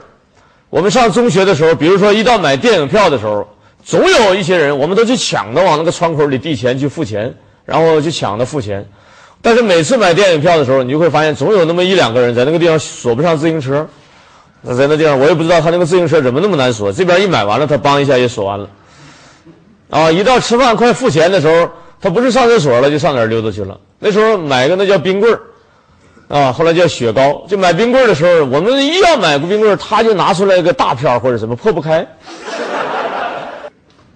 [0.70, 3.47] 我们上中学的时候，比如说一到买电影票的时候，
[3.84, 7.34] 总有一些人，我们都去抢着往那个窗口里递钱去付钱，
[7.66, 8.86] 然后就抢着付钱。
[9.41, 13.88] 但是每次买电影票的时候，你就会发现总有那么一两个人在那个地方锁不上自行车。
[14.62, 16.91] 那在那地方，我也不知道他那个自行车怎么那么难锁。
[16.91, 18.70] 这边一买完了，他帮一下也锁完了。
[19.90, 21.70] 啊，一到吃饭快付钱的时候，
[22.00, 23.80] 他不是上厕所了，就上哪溜达去了。
[24.00, 25.40] 那时候买个那叫冰棍，
[26.28, 27.44] 啊，后来叫雪糕。
[27.48, 32.08] 就买冰棍的时候，我们一要买个冰棍，他就拿出来一个大片或者什么破不开。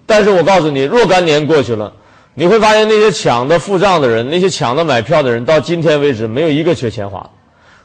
[0.05, 1.91] 但是我告诉你，若干年过去了。
[2.35, 7.29] 你会发现那些抢的付账的人，那些抢的买票的人，到今天为止没有一个缺钱花。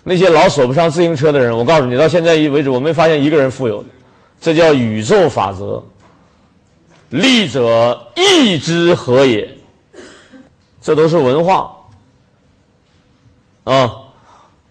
[0.04, 3.88] 那些老锁不上自行车的人，我告诉你，到现在为止我没发现一个人富有的。
[4.40, 5.82] 这叫宇宙法则。
[7.10, 9.48] 利者义之和也。
[10.80, 11.70] 这都是文化
[13.64, 13.92] 啊！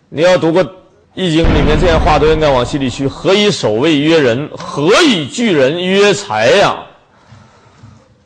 [0.10, 0.64] 你要读过
[1.14, 3.06] 《易经》里面这些话，都应该往心里去。
[3.08, 4.50] 何以守卫曰仁？
[4.58, 6.84] 何以聚人曰财呀？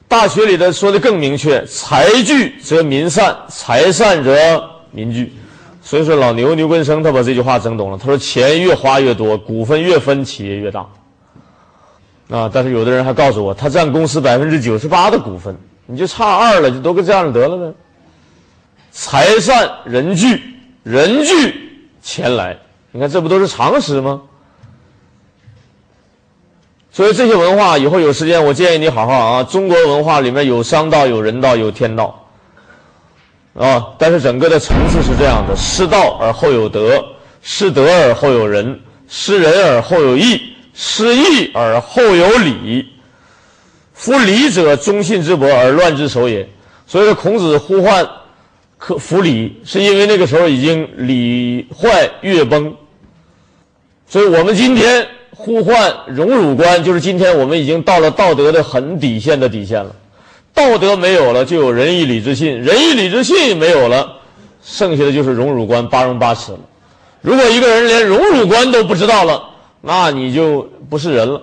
[0.07, 5.33] 大学里的说的更明确：财聚则民散，财散则民聚。
[5.81, 7.97] 所以说，老牛牛根生他把这句话整懂了。
[7.97, 10.87] 他说：钱越花越多，股份越分，企业越大。
[12.31, 12.49] 啊！
[12.51, 15.53] 但是有的人还告诉我，他占公司百分之九十八的股份，
[15.85, 17.73] 你就差二了，就都跟这样得了呗。
[18.91, 20.41] 财散人聚，
[20.83, 22.57] 人聚钱来。
[22.91, 24.21] 你看，这不都是常识吗？
[26.93, 29.43] 所以这些文化以后有时间，我建议你好好啊。
[29.43, 32.17] 中国文化里面有商道，有人道，有天道。
[33.53, 37.03] 啊，但是整个的层次是这样的：失道而后有德，
[37.41, 38.79] 失德而后有仁，
[39.09, 42.87] 失仁而后有义，失义而后有礼。
[43.93, 46.49] 夫礼者，忠信之薄而乱之首也。
[46.87, 48.09] 所以说，孔子呼唤
[48.77, 52.75] 克服礼，是因为那个时候已经礼坏乐崩。
[54.07, 59.95] 所以我们今天呼唤荣辱观，就是今天我们已经到了道德的很底线的底线了。
[60.53, 64.17] 道德没有了，就有仁义礼智信；仁义礼智信没有了，
[64.63, 66.59] 剩下的就是荣辱观八荣八耻了。
[67.21, 69.50] 如果一个人连荣辱观都不知道了，
[69.81, 71.41] 那你就不是人了。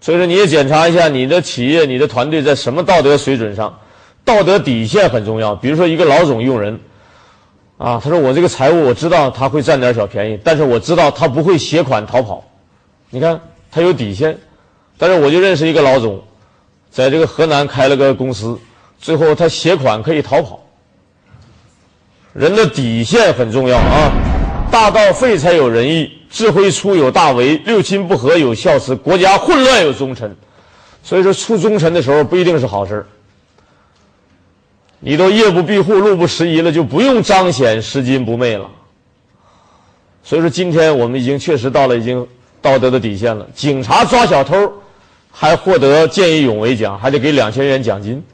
[0.00, 3.78] 所以说，你也检查一下你的企业、你的团队在什么道德水准上，
[4.24, 5.54] 道德底线很重要。
[5.54, 6.78] 比如说，一个老总用人，
[7.76, 12.44] 啊，他说我这个财务我知道他会占点小便宜，但是我知道他不会携款逃跑。
[13.10, 13.40] 你看
[13.70, 14.38] 他有底线，
[14.96, 16.22] 但是我就认识一个老总。
[16.90, 18.58] 在这个河南开了个公司，
[18.98, 20.58] 最后他携款可以逃跑。
[22.32, 24.12] 人的底线很重要啊！
[24.70, 30.36] 大道废才有仁义，智慧出有大为，六亲不和有孝慈，国家混乱有忠臣。
[31.02, 33.06] 所以说，出忠臣的时候不一定是好事
[35.00, 38.68] 你都夜不闭户、路不拾遗了，就不用彰显拾金不昧了。
[40.22, 42.26] 所以说，今天我们已经确实到了已经
[42.60, 43.46] 道德的底线了。
[43.54, 44.72] 警察抓小偷。
[45.30, 48.24] 还获得见义勇为奖，还得给两千元奖金，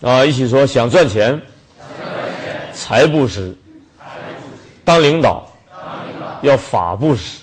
[0.00, 0.24] 啊！
[0.24, 1.38] 一起说想赚钱，
[2.72, 3.52] 财不施；
[4.88, 5.46] 当领导，
[6.40, 7.42] 要法布施；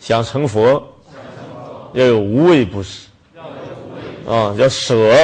[0.00, 0.82] 想成佛，
[1.92, 3.06] 要有无畏布施。
[4.26, 5.14] 啊，要舍。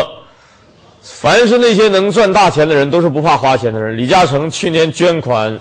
[1.03, 3.99] 凡是那些能赚大钱的人，都是不怕花钱的人。
[3.99, 5.59] 李嘉诚去年捐款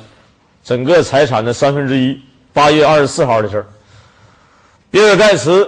[0.63, 2.21] 整个财产的三分之一，
[2.53, 3.65] 八月二十四号的事儿。
[4.91, 5.67] 比尔盖茨。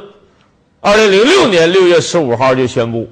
[0.82, 3.10] 二零零六年六月十五号就宣布，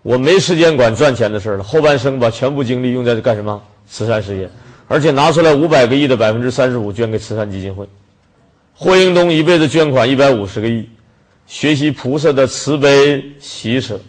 [0.00, 3.62] 我没时间管赚钱的事了，后半生把全部精力用在干什么？
[3.86, 4.50] 慈善事业，
[4.88, 7.86] 而且拿出来五百个亿的百分之三十五捐给慈善基金会。
[8.74, 10.88] 霍英东一辈子捐款一百五十个亿，
[11.46, 14.00] 学习菩萨的慈悲喜舍。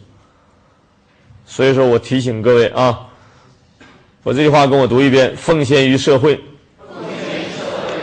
[1.46, 3.00] 所以说我提醒各位啊，
[4.24, 6.40] 我这句话跟我读一遍：奉献于社会，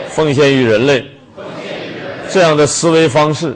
[0.09, 1.05] 奉献于人类，
[2.29, 3.55] 这样的思维方式。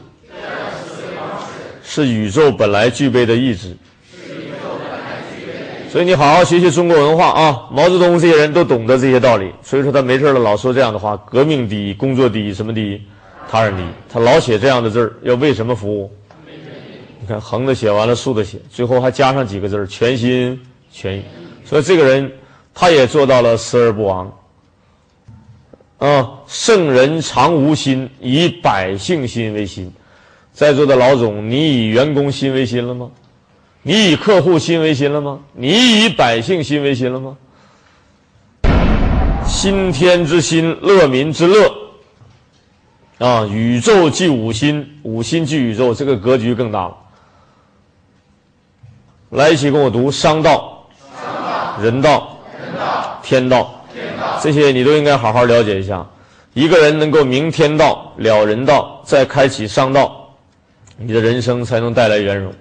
[1.84, 3.76] 是宇宙本来具备的意志，
[5.91, 7.67] 所以你好好学习中国文化啊！
[7.69, 13.01] 毛泽东这些人都懂得这些道理，所以说他没事了老说这样的话：革命第一，工作第一，什么第一？
[13.49, 13.85] 他人第一。
[14.09, 16.09] 他老写这样的字儿，要为什么服务？
[17.19, 20.57] 你看横的写完了，竖的写，最后还加上几个字儿：全心
[20.93, 21.23] 全意。
[21.65, 22.31] 所以这个人
[22.73, 24.31] 他也做到了死而不亡。
[25.97, 29.91] 啊，圣人常无心，以百姓心为心。
[30.53, 33.11] 在座的老总，你以员工心为心了吗？
[33.84, 35.39] 你以客户心为心了吗？
[35.53, 37.36] 你以百姓心为心了吗？
[39.47, 41.73] 心天之心，乐民之乐。
[43.17, 46.97] 啊，宇宙即五心，五心即宇宙，这个格局更大了。
[49.32, 50.88] 来，一起跟我读商道、
[51.82, 52.38] 人道、
[53.23, 53.84] 天道，
[54.41, 56.05] 这些你都应该好好了解一下。
[56.53, 60.36] 一个人能够明天道、了人道，再开启商道。
[60.97, 62.53] 你的人生才能带来圆融，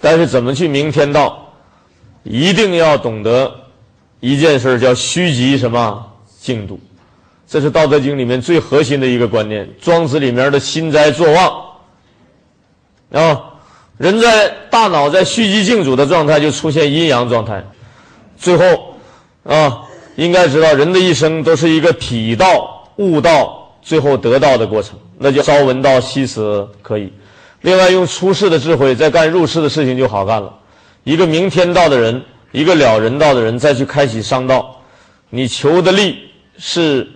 [0.00, 1.42] 但是怎么去明天道？
[2.22, 3.54] 一定要懂得
[4.18, 6.04] 一件事，叫虚极什么
[6.40, 6.80] 静笃，
[7.46, 9.64] 这是《道德经》里面最核心的一个观念。
[9.80, 11.62] 《庄子》里面的心斋坐忘
[13.12, 13.54] 啊，
[13.96, 17.64] 人在大脑在虚极静笃的状态，就出现阴阳状态。
[18.36, 18.96] 最后
[19.44, 19.82] 啊，
[20.16, 27.12] 应该知道，人的一生都是一个体道、悟道，最后得道的过程，那就朝闻道，夕死可以。
[27.66, 30.56] 另外，用出世的智慧再干入世的事情就好干了。
[31.02, 34.80] 一个明天道的人，一个了人道的人，再去开启商道，
[35.30, 36.16] 你求的利
[36.58, 37.08] 是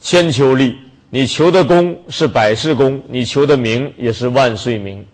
[0.00, 0.76] 千秋利，
[1.08, 5.06] 你求的功是百世功，你求的名也是万岁名。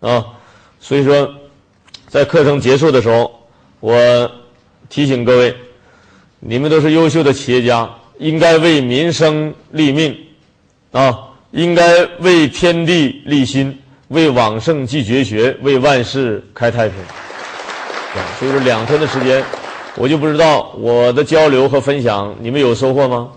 [0.00, 0.24] 啊。
[0.80, 1.30] 所以说，
[2.08, 3.30] 在课程结束的时候，
[3.80, 4.30] 我
[4.88, 5.54] 提醒各位，
[6.40, 10.16] 你们都是优秀的企业家，应该为民生立命
[10.92, 11.25] 啊，
[11.56, 13.76] 应该为天地立心，
[14.08, 16.98] 为往圣继绝学，为万世开太平。
[18.38, 19.42] 所以说，两天的时间，
[19.94, 23.28] 我就不知道我的交流和分享，你们有收获吗？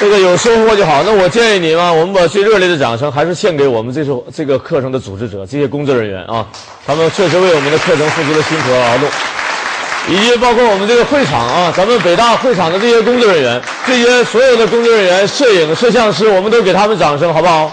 [0.00, 1.02] 有这个有收获就好。
[1.02, 6.46] 那我建议你们，我们把最热烈的掌声还是献给我们这首这个课程的组织者，这些工作人员啊，
[6.86, 9.08] 他们确实为我们的课程付出了辛苦和劳动，
[10.10, 17.70] 以及包括我们这个会场啊，咱们北大会场的这些工作人员，这些所有的工作人员、摄影、摄像师，我们都给他们掌声，好不好？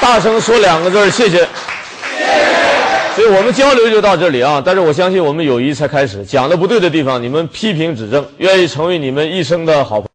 [0.00, 1.46] 大声说两个字，谢谢。
[3.14, 4.62] 所以我们交流就到这里啊！
[4.64, 10.08] 但是我相信我们友谊才开始，讲的不对的地方，你们批评指正，愿意成为你们一生的好朋。